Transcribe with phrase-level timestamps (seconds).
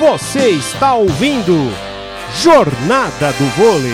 [0.00, 1.52] Você está ouvindo
[2.42, 3.92] Jornada do Vôlei.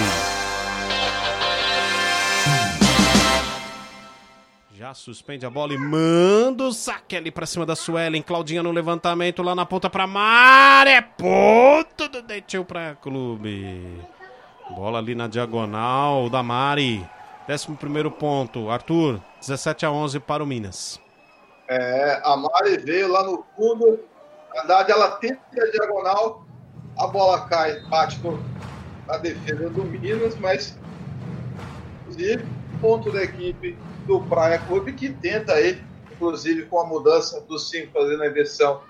[4.73, 8.23] Já suspende a bola e manda o saque ali pra cima da Suelen.
[8.23, 10.87] Claudinha no levantamento lá na ponta pra Mar.
[10.87, 14.01] É ponto do Detil pra clube.
[14.77, 17.05] Bola ali na diagonal da Mari.
[17.49, 18.71] Décimo primeiro ponto.
[18.71, 21.01] Arthur, 17 a 11 para o Minas.
[21.69, 23.99] É, a Mari veio lá no fundo.
[24.57, 26.47] Verdade, ela tenta a diagonal.
[26.99, 28.43] A bola cai, bate no,
[29.07, 30.79] na defesa do Minas, mas
[32.01, 32.47] inclusive
[32.81, 37.93] ponto da equipe do Praia Clube que tenta aí, inclusive com a mudança do 5,
[37.93, 38.81] fazendo a inversão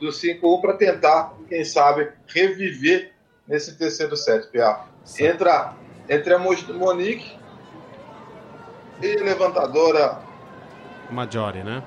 [0.00, 3.12] do 5-1 para tentar, quem sabe, reviver
[3.46, 4.80] nesse terceiro set, Pia.
[5.20, 5.74] Entra,
[6.08, 7.38] entre a Monique
[9.00, 10.20] e levantadora
[11.10, 11.82] Maggiore, né?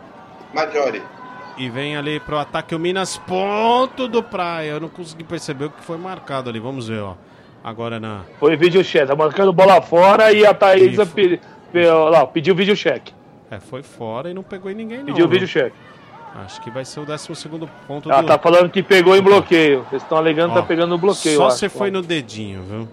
[0.53, 1.14] Maggiore.
[1.57, 4.71] E vem ali pro ataque o Minas, ponto do Praia.
[4.71, 6.59] Eu não consegui perceber o que foi marcado ali.
[6.59, 7.15] Vamos ver, ó.
[7.63, 8.21] Agora na.
[8.39, 11.39] Foi vídeo cheque, tá marcando bola fora e a Thaísa pe...
[11.71, 11.87] Pe...
[11.87, 13.11] lá, pediu vídeo cheque.
[13.49, 15.05] É, foi fora e não pegou em ninguém, não.
[15.05, 15.75] Pediu vídeo cheque.
[16.35, 17.29] Acho que vai ser o 12
[17.87, 18.27] ponto Ela do...
[18.27, 19.85] tá falando que pegou em bloqueio.
[19.89, 21.37] Eles estão alegando que tá pegando no bloqueio.
[21.37, 22.87] Só se foi no dedinho, viu?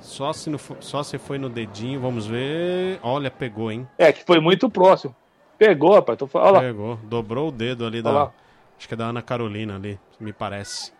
[0.00, 0.58] Só se, no...
[0.78, 3.00] Só se foi no dedinho, vamos ver.
[3.02, 3.88] Olha, pegou, hein?
[3.98, 5.14] É, que foi muito próximo.
[5.58, 6.18] Pegou, rapaz.
[6.18, 6.48] Tô falando.
[6.48, 6.60] Olha lá.
[6.60, 6.96] Pegou.
[7.04, 8.12] Dobrou o dedo ali Olha da.
[8.12, 8.32] lá.
[8.78, 10.92] Acho que é da Ana Carolina ali, me parece.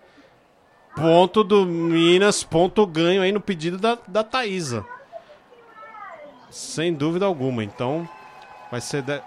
[0.95, 4.85] Ponto do Minas, ponto ganho aí no pedido da, da Thaísa.
[6.51, 7.63] Sem dúvida alguma.
[7.63, 8.09] Então,
[8.71, 9.21] vai ser de...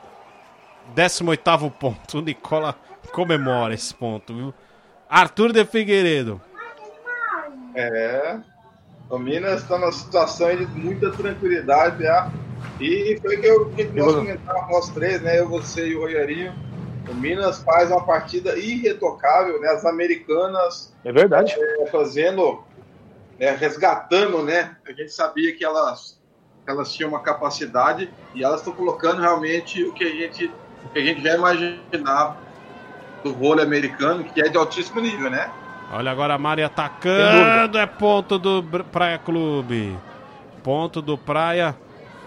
[0.95, 2.17] 18 ponto.
[2.17, 2.75] O Nicola
[3.11, 4.53] comemora esse ponto, viu?
[5.08, 6.41] Arthur de Figueiredo.
[7.75, 8.39] É.
[9.08, 12.31] O Minas está numa situação aí de muita tranquilidade já.
[12.80, 15.39] E foi que eu que nós comentávamos nós três, né?
[15.39, 16.53] Eu, você e o Rogerinho.
[17.09, 19.70] O Minas faz uma partida irretocável, né?
[19.70, 21.55] As americanas É verdade.
[21.58, 22.64] é, fazendo,
[23.39, 24.76] né, resgatando, né?
[24.87, 26.20] A gente sabia que elas,
[26.67, 30.45] elas tinham uma capacidade e elas estão colocando realmente o que a gente,
[30.86, 32.37] o que a gente já imaginava
[33.23, 35.52] do vôlei americano, que é de altíssimo nível, né?
[35.92, 37.77] Olha agora a Mari atacando.
[37.77, 39.98] É ponto do Praia Clube.
[40.64, 41.76] Ponto do Praia.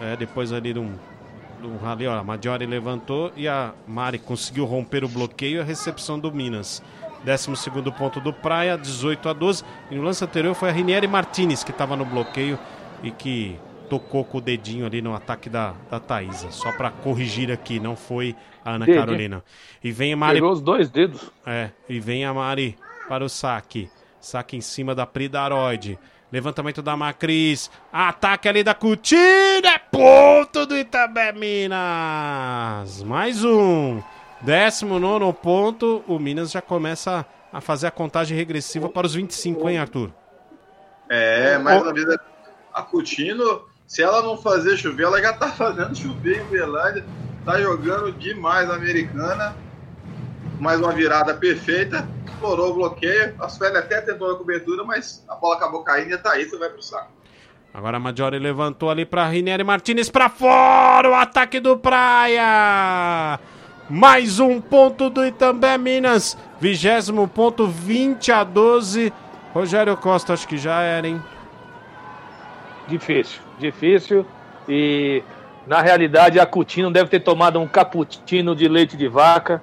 [0.03, 0.93] É, depois ali de um,
[1.61, 2.19] de um ali, ó.
[2.19, 6.83] A Maggiore levantou e a Mari conseguiu romper o bloqueio e a recepção do Minas.
[7.25, 7.47] 12
[7.97, 9.63] ponto do Praia, 18 a 12.
[9.91, 12.59] E no lance anterior foi a Rinieri Martinez que estava no bloqueio
[13.01, 13.57] e que
[13.89, 16.51] tocou com o dedinho ali no ataque da, da Thaísa.
[16.51, 18.35] Só para corrigir aqui, não foi
[18.65, 19.05] a Ana Dedinho.
[19.05, 19.45] Carolina.
[19.85, 20.39] E vem a Mari.
[20.39, 21.31] Pegou os dois dedos.
[21.47, 22.77] É, e vem a Mari
[23.09, 23.89] para o saque.
[24.21, 25.99] Saque em cima da Pridaroide.
[26.33, 27.71] Levantamento da Macris.
[27.93, 29.21] Ataque ali da Coutinho.
[29.67, 33.03] É ponto do Itabé Minas.
[33.03, 34.03] Mais um.
[34.41, 36.03] 19 ponto.
[36.09, 40.11] O Minas já começa a fazer a contagem regressiva para os 25, hein, Arthur?
[41.11, 42.07] É, mais uma vez,
[42.73, 47.05] a Coutinho, se ela não fazer chover, ela já tá fazendo chover em Uberlândia.
[47.45, 49.55] Tá jogando demais a americana.
[50.63, 52.07] Mais uma virada perfeita.
[52.25, 53.35] Explorou o bloqueio.
[53.41, 56.69] A Sueli até tentou a cobertura, mas a bola acabou caindo e a Thaísa vai
[56.69, 57.11] pro saco.
[57.75, 61.11] Agora a Maggiore levantou ali para Rinieri Martinez para fora.
[61.11, 63.41] O ataque do Praia.
[63.91, 66.39] Mais um ponto do Itambé Minas.
[66.61, 69.13] Vigésimo ponto, 20 a 12.
[69.53, 71.21] Rogério Costa, acho que já era, hein?
[72.87, 74.25] Difícil, difícil.
[74.69, 75.25] E
[75.67, 79.61] na realidade a Coutinho deve ter tomado um cappuccino de leite de vaca.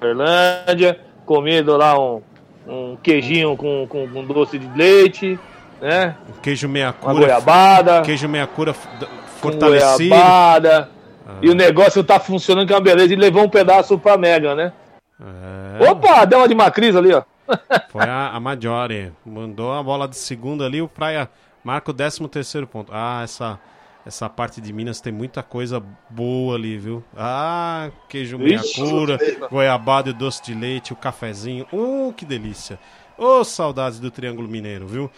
[0.00, 2.22] Berlândia, comido lá um,
[2.66, 5.38] um queijinho com, com, com doce de leite,
[5.80, 6.16] né?
[6.42, 7.26] Queijo meia Uma cura.
[7.26, 8.02] goiabada.
[8.02, 8.72] Queijo meia cura
[9.40, 10.08] fortalecido.
[10.10, 10.90] goiabada.
[11.42, 13.12] E o negócio tá funcionando que é uma beleza.
[13.12, 14.72] E levou um pedaço pra Mega, né?
[15.80, 17.22] É, Opa, deu uma de Macris ali, ó.
[17.90, 19.12] foi a, a Maggiore.
[19.24, 20.80] Mandou a bola de segunda ali.
[20.80, 21.28] O Praia
[21.62, 22.90] marca o 13 terceiro ponto.
[22.94, 23.58] Ah, essa,
[24.08, 27.04] essa parte de Minas tem muita coisa boa ali, viu?
[27.14, 29.18] Ah, queijo meia cura,
[29.50, 31.66] goiabada e doce de leite, o cafezinho.
[31.70, 32.78] Uh, que delícia.
[33.18, 35.10] Ô, saudades do Triângulo Mineiro, viu?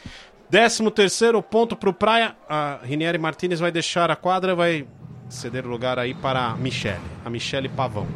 [0.51, 2.35] 13 terceiro ponto pro Praia.
[2.49, 4.85] A Rinieri Martinez vai deixar a quadra, vai
[5.29, 6.99] ceder lugar aí para a Michele.
[7.25, 8.09] A Michele Pavão.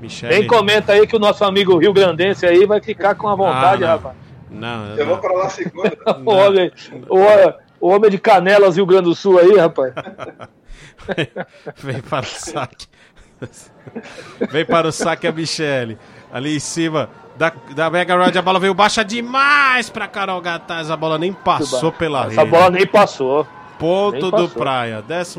[0.00, 0.34] Michele...
[0.34, 3.84] Nem comenta aí que o nosso amigo Rio Grandense aí vai ficar com a vontade,
[3.84, 3.94] Ah, não.
[3.94, 4.16] rapaz.
[4.50, 5.96] Não, Eu vou pra lá segunda.
[6.26, 6.72] O homem,
[7.80, 9.92] o, homem de Canelas, Rio Grande do Sul aí, rapaz.
[11.76, 12.86] Vem para o saque.
[14.50, 15.98] Vem para o saque a Michele.
[16.32, 20.90] Ali em cima da, da Mega Rod, a bola veio baixa demais para Carol Gataz.
[20.90, 22.50] A bola nem passou pela Essa rede.
[22.50, 23.46] bola nem passou.
[23.78, 25.04] Ponto do Praia.
[25.06, 25.38] 14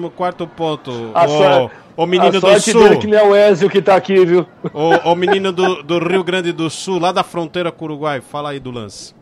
[0.55, 1.11] ponto.
[1.13, 1.71] A o,
[2.03, 2.83] o menino a do Sul.
[2.83, 4.45] dele que não é o Ezio que tá aqui, viu?
[4.71, 8.21] O, o menino do, do Rio Grande do Sul, lá da fronteira com o Uruguai.
[8.21, 9.16] Fala aí do lance.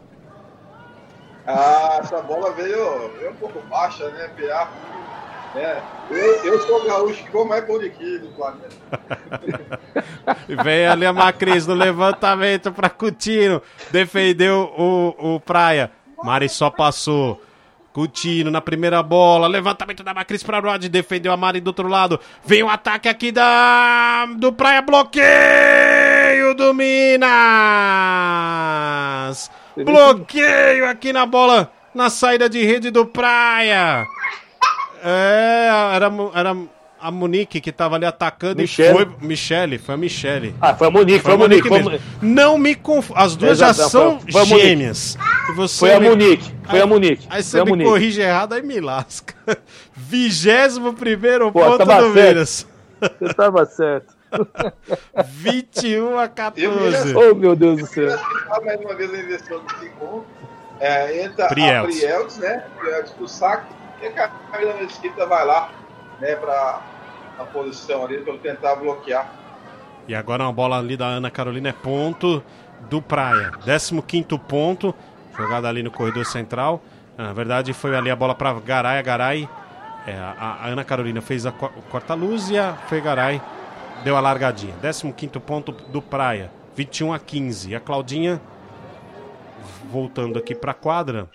[1.47, 4.69] Ah, essa bola veio, veio um pouco baixa, né, PA?
[5.55, 8.75] É, eu, eu sou gaúcho que vou mais de queijo do planeta.
[10.63, 13.61] Vem ali a Macris no levantamento para Coutinho.
[13.89, 15.91] Defendeu o, o Praia.
[16.21, 17.41] Mari só passou.
[17.93, 19.47] Coutinho na primeira bola.
[19.47, 20.83] Levantamento da Macris para Rod.
[20.87, 22.19] Defendeu a Mari do outro lado.
[22.43, 24.81] Vem o um ataque aqui da do Praia.
[24.81, 27.29] Bloqueio do Minas.
[29.83, 31.71] Bloqueio aqui na bola.
[31.93, 34.05] Na saída de rede do Praia.
[35.03, 36.55] É, era, era
[36.99, 38.89] a Monique que tava ali atacando Michele.
[38.89, 39.07] e foi.
[39.21, 40.55] Michele, foi a Michele.
[40.59, 41.67] Ah, foi a Monique, foi, foi a Monique.
[41.67, 43.19] Foi Monique Não me confundo.
[43.19, 45.15] As duas Exato, já são foi, foi gêmeas.
[45.77, 47.27] foi a Monique, foi a Monique.
[47.29, 47.89] Aí você me Monique.
[47.89, 49.35] corrige errado, aí me lasca.
[49.95, 52.67] Vigésimo primeiro ponto do Minas.
[52.99, 54.14] Você tava certo.
[55.25, 57.15] 21 a 14.
[57.15, 58.17] Oh, meu Deus do céu.
[58.63, 60.25] Mais uma vez a inversão do 5
[60.79, 62.03] é, entra Prielts.
[62.03, 62.63] a Prielts, né?
[62.77, 65.69] Prielts pro saque e a Camila Mesquita vai lá,
[66.19, 66.81] né, pra
[67.39, 69.29] a posição ali, para tentar bloquear.
[70.07, 72.43] E agora uma bola ali da Ana Carolina é ponto
[72.89, 73.51] do Praia.
[73.51, 74.01] 15
[74.47, 74.93] ponto,
[75.35, 76.81] jogada ali no corredor central.
[77.17, 78.99] Na verdade, foi ali a bola para Garay.
[78.99, 79.49] A Garay,
[80.05, 83.41] é, a, a, Ana Carolina fez a corta-luz e a Fegaray
[84.03, 84.73] deu a largadinha.
[84.81, 87.71] 15 ponto do Praia, 21 a 15.
[87.71, 88.41] E a Claudinha
[89.91, 91.29] voltando aqui para a quadra.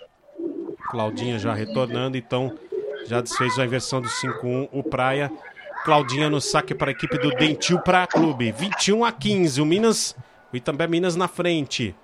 [0.89, 2.57] Claudinha já retornando, então
[3.05, 4.69] já desfez a inversão do 5-1.
[4.71, 5.31] O Praia.
[5.83, 8.51] Claudinha no saque para a equipe do Dentil para Clube.
[8.51, 9.61] 21 a 15.
[9.61, 10.15] O Minas.
[10.53, 11.95] O Itambé Minas na frente.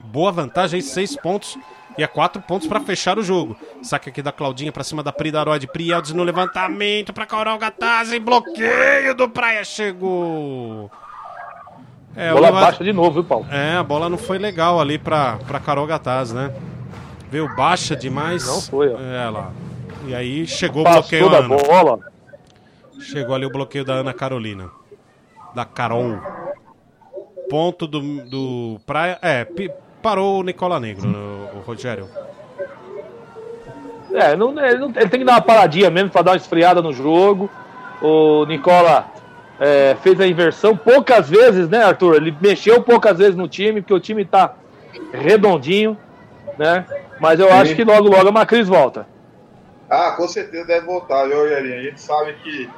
[0.00, 1.56] Boa vantagem, 6 pontos.
[1.96, 3.56] E é 4 pontos para fechar o jogo.
[3.82, 5.66] Saque aqui da Claudinha para cima da Pridaroide.
[5.66, 8.18] Prieldes no levantamento para Coral Gatazzi.
[8.18, 9.64] Bloqueio do Praia.
[9.64, 10.90] Chegou.
[12.14, 13.46] É, bola baixa de novo, viu, Paulo?
[13.50, 16.52] É, a bola não foi legal ali para Carol Gataz, né?
[17.30, 18.46] Veio baixa demais.
[18.46, 18.98] Não foi, ó.
[19.00, 19.50] É, lá.
[20.06, 21.48] E aí chegou Passou o bloqueio da Ana.
[21.56, 21.98] bola.
[23.00, 24.70] Chegou ali o bloqueio da Ana Carolina.
[25.54, 26.20] Da Carol.
[27.48, 29.18] Ponto do, do Praia.
[29.22, 29.46] É,
[30.02, 32.08] parou o Nicola Negro, o, o Rogério.
[34.12, 36.82] É, não, ele, não, ele, tem que dar uma paradinha mesmo para dar uma esfriada
[36.82, 37.50] no jogo.
[38.02, 39.06] O Nicola
[39.58, 42.16] é, fez a inversão poucas vezes, né, Arthur?
[42.16, 44.54] Ele mexeu poucas vezes no time, porque o time tá
[45.12, 45.96] redondinho,
[46.58, 46.84] né?
[47.18, 47.54] Mas eu Sim.
[47.54, 49.06] acho que logo, logo a Macris volta.
[49.88, 51.78] Ah, com certeza deve voltar, viu, Rogerinho?
[51.78, 52.68] A gente sabe que,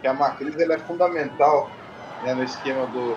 [0.00, 1.70] que a Macris é fundamental
[2.22, 3.16] né, no esquema do,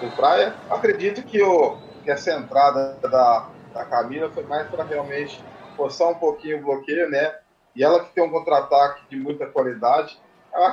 [0.00, 0.54] do Praia.
[0.70, 1.76] Acredito que, o,
[2.06, 5.44] que essa entrada da, da Camila foi mais para realmente
[5.76, 7.34] forçar um pouquinho o bloqueio, né?
[7.74, 10.16] E ela que tem um contra-ataque de muita qualidade,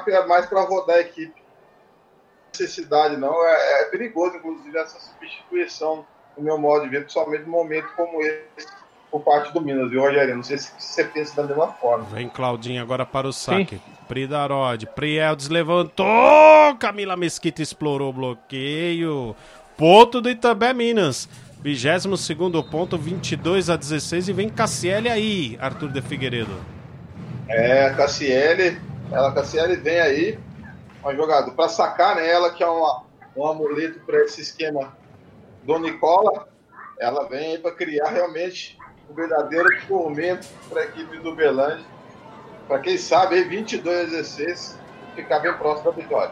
[0.06, 1.42] que é mais para rodar a equipe.
[2.54, 6.06] Necessidade não, é, é, perigoso, inclusive, essa substituição,
[6.38, 8.68] no meu modo de ver, principalmente num momento como esse,
[9.10, 10.36] por parte do Minas, viu, Rogério?
[10.36, 12.06] Não sei se você pensa da mesma forma.
[12.06, 13.78] Vem Claudinho agora para o saque.
[13.78, 13.94] Sim.
[14.08, 19.36] Pridarod, Prieldes levantou, Camila Mesquita explorou o bloqueio.
[19.78, 21.28] Ponto do Itambé Minas.
[21.64, 22.30] 22
[22.70, 24.30] ponto, 22 a 16.
[24.30, 26.54] E vem Cassiele aí, Arthur de Figueiredo.
[27.48, 28.80] É, Cassiele,
[29.12, 30.40] ela, Cassiele vem aí,
[31.02, 33.04] uma jogada para sacar né, ela, que é uma,
[33.36, 34.96] um amuleto para esse esquema
[35.64, 36.48] do Nicola.
[37.00, 38.78] Ela vem aí para criar realmente
[39.10, 41.86] um verdadeiro tormento para a equipe do Belândia.
[42.68, 44.80] Para quem sabe, aí 22 a 16,
[45.16, 46.32] ficar bem próximo da vitória.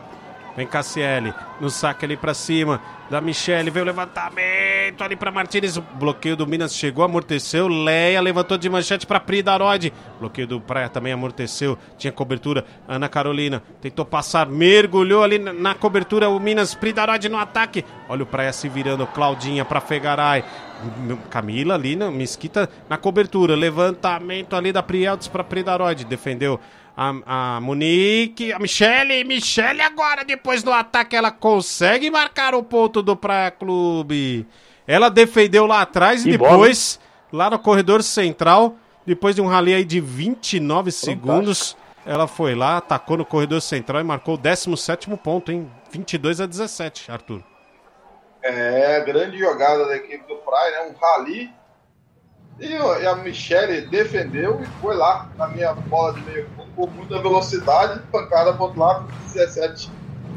[0.56, 5.78] Vem Cassiele, no saque ali para cima da Michele, veio o levantamento ali para Martinez,
[5.78, 10.90] o bloqueio do Minas chegou, amorteceu, Leia levantou de manchete para Pridaroide, bloqueio do Praia
[10.90, 17.28] também amorteceu, tinha cobertura, Ana Carolina tentou passar, mergulhou ali na, cobertura, o Minas, Pridaroide
[17.28, 20.44] no ataque, olha o Praia se virando, Claudinha para Fegaray,
[21.30, 26.60] Camila ali na Mesquita na cobertura, levantamento ali da Prieltes para Pridaroide, defendeu
[26.96, 33.02] a, a Monique, a Michele, Michele agora, depois do ataque, ela consegue marcar o ponto
[33.02, 34.46] do Praia Clube.
[34.86, 37.00] Ela defendeu lá atrás e depois,
[37.32, 37.44] bola.
[37.44, 41.06] lá no corredor central, depois de um rally aí de 29 Fantástico.
[41.06, 45.70] segundos, ela foi lá, atacou no corredor central e marcou o 17 ponto, hein?
[45.92, 47.44] 22 a 17, Arthur.
[48.44, 50.92] É, grande jogada da equipe do Praia, né?
[50.92, 51.52] Um rally
[52.62, 58.00] e, a Michele defendeu e foi lá na minha bola de meio com muita velocidade,
[58.12, 59.92] pancada para outro lado, 17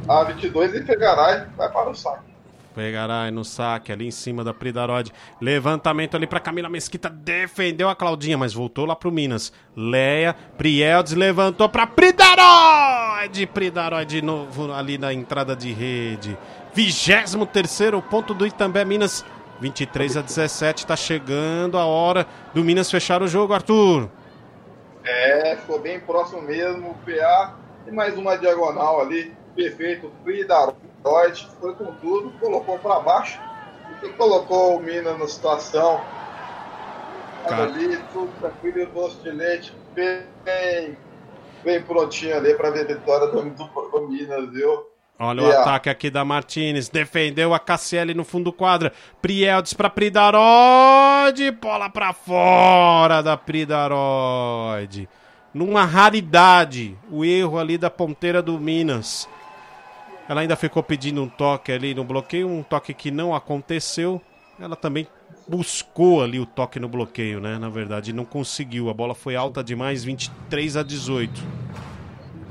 [0.09, 2.35] a 22 e Fegaray vai para o saque.
[2.75, 5.13] Pegará no saque ali em cima da Pridarod.
[5.41, 7.09] Levantamento ali para Camila Mesquita.
[7.09, 9.53] Defendeu a Claudinha, mas voltou lá pro Minas.
[9.77, 13.47] Leia, Prieldes levantou para Pridarod.
[13.55, 16.37] Pridarod de novo ali na entrada de rede.
[16.75, 19.25] 23 ponto do Itambé Minas.
[19.61, 20.87] 23 a 17.
[20.87, 24.09] Tá chegando a hora do Minas fechar o jogo, Arthur.
[25.05, 26.91] É, ficou bem próximo mesmo.
[26.91, 27.55] O PA
[27.87, 29.35] e mais uma diagonal ali.
[29.55, 30.11] Perfeito.
[30.25, 33.39] Pridarod Freud foi com tudo, colocou para baixo
[34.03, 36.01] e colocou o Minas na situação.
[37.47, 37.65] Cara.
[37.65, 40.97] Ali, tudo tranquilo, doce de leite, bem,
[41.63, 44.87] bem prontinho ali para ver a vitória do, do, do Minas, viu?
[45.19, 46.89] Olha e o ataque aqui da Martinez.
[46.89, 48.93] Defendeu a Cassiele no fundo do quadra.
[49.23, 51.51] Prieldes para Pridarod.
[51.61, 55.09] Bola para fora da Pridarod.
[55.53, 56.97] Numa raridade.
[57.11, 59.29] O erro ali da ponteira do Minas.
[60.29, 64.21] Ela ainda ficou pedindo um toque ali no bloqueio, um toque que não aconteceu.
[64.59, 65.07] Ela também
[65.47, 67.59] buscou ali o toque no bloqueio, né?
[67.59, 68.89] Na verdade, não conseguiu.
[68.89, 71.64] A bola foi alta demais, 23 a 18.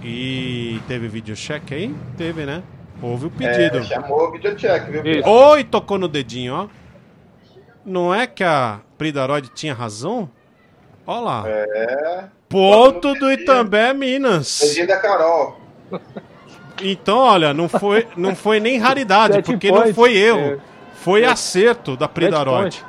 [0.03, 1.95] E teve vídeo check aí?
[2.17, 2.61] Teve, né?
[3.01, 3.77] Houve o pedido.
[3.77, 5.25] É, chamou o vídeo check, viu?
[5.25, 6.67] Oi, tocou no dedinho, ó.
[7.85, 10.29] Não é que a Pridaroid tinha razão?
[11.05, 11.43] Olha lá.
[11.45, 12.25] É.
[12.49, 14.59] Ponto do Itambé, Minas.
[14.61, 15.59] Dedinho da Carol.
[16.81, 20.53] Então, olha, não foi, não foi nem raridade, porque não foi erro.
[20.53, 20.57] É.
[20.95, 22.83] Foi acerto da Pridarod.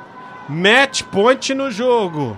[0.47, 2.37] Match point no jogo.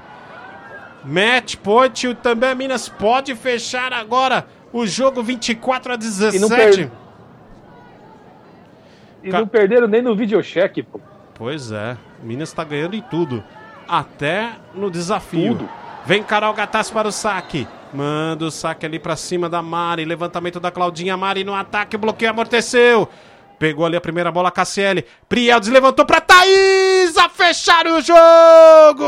[1.04, 4.46] Match point, o também Minas pode fechar agora
[4.80, 6.36] o jogo 24 a 17.
[6.36, 6.92] E não, per...
[9.24, 11.00] e não perderam nem no videocheck, pô.
[11.34, 13.44] Pois é, Minas tá ganhando em tudo.
[13.88, 15.56] Até no desafio.
[15.56, 15.70] Tudo.
[16.06, 17.68] Vem Carol Gattas para o saque.
[17.94, 20.04] Manda o saque ali para cima da Mari.
[20.04, 21.16] Levantamento da Claudinha.
[21.16, 21.96] Mari no ataque.
[21.98, 23.08] Bloqueio amorteceu.
[23.60, 25.06] Pegou ali a primeira bola, Cassiele.
[25.28, 29.04] Prieldes levantou para Thaísa fechar o jogo!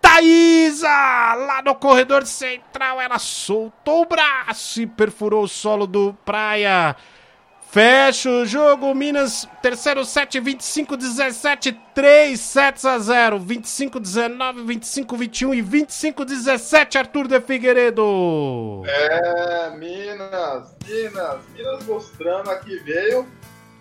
[0.00, 0.88] Thaísa!
[0.88, 6.96] Lá no corredor central, ela soltou o braço e perfurou o solo do Praia.
[7.72, 15.16] Fecha o jogo, Minas, terceiro set, 25, 17, 3 sets a 0, 25, 19, 25,
[15.16, 18.82] 21 e 25, 17, Arthur de Figueiredo.
[18.84, 23.24] É, Minas, Minas, Minas mostrando aqui veio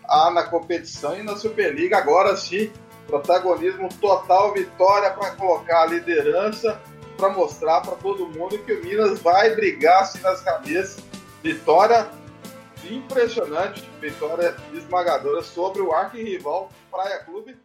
[0.08, 2.72] ah, na competição e na Superliga, agora sim,
[3.08, 6.80] protagonismo total, vitória para colocar a liderança,
[7.18, 11.04] para mostrar para todo mundo que o Minas vai brigar assim nas cabeças.
[11.42, 12.19] Vitória
[12.86, 17.58] impressionante vitória esmagadora sobre o arquirrival Praia Clube.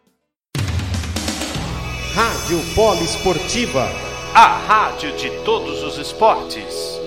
[2.13, 3.87] Rádio Polo Esportiva,
[4.33, 7.04] a rádio de todos os esportes.